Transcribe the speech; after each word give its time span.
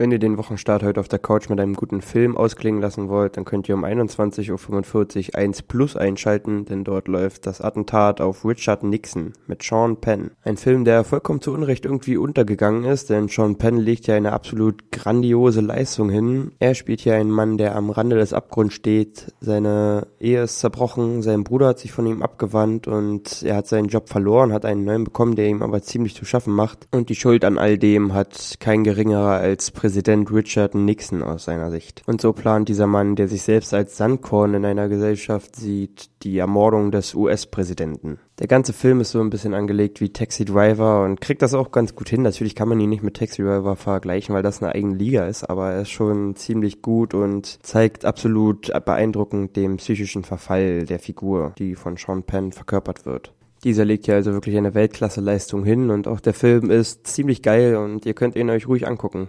Wenn 0.00 0.12
ihr 0.12 0.18
den 0.18 0.38
Wochenstart 0.38 0.82
heute 0.82 0.98
auf 0.98 1.08
der 1.08 1.18
Couch 1.18 1.50
mit 1.50 1.60
einem 1.60 1.74
guten 1.74 2.00
Film 2.00 2.34
ausklingen 2.34 2.80
lassen 2.80 3.10
wollt, 3.10 3.36
dann 3.36 3.44
könnt 3.44 3.68
ihr 3.68 3.74
um 3.74 3.84
21.45 3.84 5.28
Uhr 5.28 5.34
1 5.34 5.60
Plus 5.64 5.94
einschalten, 5.94 6.64
denn 6.64 6.84
dort 6.84 7.06
läuft 7.06 7.46
das 7.46 7.60
Attentat 7.60 8.22
auf 8.22 8.46
Richard 8.46 8.82
Nixon 8.82 9.34
mit 9.46 9.62
Sean 9.62 10.00
Penn. 10.00 10.30
Ein 10.42 10.56
Film, 10.56 10.86
der 10.86 11.04
vollkommen 11.04 11.42
zu 11.42 11.52
Unrecht 11.52 11.84
irgendwie 11.84 12.16
untergegangen 12.16 12.84
ist, 12.84 13.10
denn 13.10 13.28
Sean 13.28 13.58
Penn 13.58 13.76
legt 13.76 14.06
ja 14.06 14.14
eine 14.14 14.32
absolut 14.32 14.90
grandiose 14.90 15.60
Leistung 15.60 16.08
hin. 16.08 16.52
Er 16.60 16.74
spielt 16.74 17.02
hier 17.02 17.16
einen 17.16 17.30
Mann, 17.30 17.58
der 17.58 17.76
am 17.76 17.90
Rande 17.90 18.16
des 18.16 18.32
Abgrunds 18.32 18.72
steht. 18.72 19.34
Seine 19.42 20.06
Ehe 20.18 20.44
ist 20.44 20.60
zerbrochen, 20.60 21.20
sein 21.20 21.44
Bruder 21.44 21.66
hat 21.66 21.78
sich 21.78 21.92
von 21.92 22.06
ihm 22.06 22.22
abgewandt 22.22 22.88
und 22.88 23.42
er 23.42 23.56
hat 23.56 23.66
seinen 23.66 23.88
Job 23.88 24.08
verloren, 24.08 24.54
hat 24.54 24.64
einen 24.64 24.84
neuen 24.84 25.04
bekommen, 25.04 25.36
der 25.36 25.48
ihm 25.48 25.60
aber 25.60 25.82
ziemlich 25.82 26.14
zu 26.14 26.24
schaffen 26.24 26.54
macht. 26.54 26.88
Und 26.90 27.10
die 27.10 27.16
Schuld 27.16 27.44
an 27.44 27.58
all 27.58 27.76
dem 27.76 28.14
hat 28.14 28.54
kein 28.60 28.82
geringerer 28.82 29.32
als 29.32 29.70
Präsident 29.70 29.89
Präsident 29.90 30.30
Richard 30.30 30.76
Nixon 30.76 31.20
aus 31.24 31.46
seiner 31.46 31.72
Sicht. 31.72 32.04
Und 32.06 32.20
so 32.20 32.32
plant 32.32 32.68
dieser 32.68 32.86
Mann, 32.86 33.16
der 33.16 33.26
sich 33.26 33.42
selbst 33.42 33.74
als 33.74 33.96
Sandkorn 33.96 34.54
in 34.54 34.64
einer 34.64 34.88
Gesellschaft 34.88 35.56
sieht, 35.56 36.10
die 36.22 36.38
Ermordung 36.38 36.92
des 36.92 37.12
US-Präsidenten. 37.12 38.20
Der 38.38 38.46
ganze 38.46 38.72
Film 38.72 39.00
ist 39.00 39.10
so 39.10 39.20
ein 39.20 39.30
bisschen 39.30 39.52
angelegt 39.52 40.00
wie 40.00 40.12
Taxi 40.12 40.44
Driver 40.44 41.02
und 41.02 41.20
kriegt 41.20 41.42
das 41.42 41.54
auch 41.54 41.72
ganz 41.72 41.96
gut 41.96 42.08
hin. 42.08 42.22
Natürlich 42.22 42.54
kann 42.54 42.68
man 42.68 42.78
ihn 42.78 42.88
nicht 42.88 43.02
mit 43.02 43.16
Taxi 43.16 43.42
Driver 43.42 43.74
vergleichen, 43.74 44.32
weil 44.32 44.44
das 44.44 44.62
eine 44.62 44.72
eigene 44.76 44.94
Liga 44.94 45.26
ist, 45.26 45.42
aber 45.42 45.72
er 45.72 45.82
ist 45.82 45.90
schon 45.90 46.36
ziemlich 46.36 46.82
gut 46.82 47.12
und 47.12 47.58
zeigt 47.66 48.04
absolut 48.04 48.70
beeindruckend 48.84 49.56
den 49.56 49.78
psychischen 49.78 50.22
Verfall 50.22 50.84
der 50.84 51.00
Figur, 51.00 51.52
die 51.58 51.74
von 51.74 51.96
Sean 51.96 52.22
Penn 52.22 52.52
verkörpert 52.52 53.06
wird. 53.06 53.34
Dieser 53.64 53.84
legt 53.84 54.06
ja 54.06 54.14
also 54.14 54.34
wirklich 54.34 54.56
eine 54.56 54.74
Weltklasse-Leistung 54.74 55.64
hin 55.64 55.90
und 55.90 56.06
auch 56.06 56.20
der 56.20 56.32
Film 56.32 56.70
ist 56.70 57.08
ziemlich 57.08 57.42
geil 57.42 57.74
und 57.74 58.06
ihr 58.06 58.14
könnt 58.14 58.36
ihn 58.36 58.50
euch 58.50 58.68
ruhig 58.68 58.86
angucken. 58.86 59.28